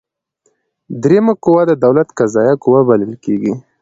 [1.01, 3.53] دریمه قوه د دولت قضاییه قوه بلل کیږي.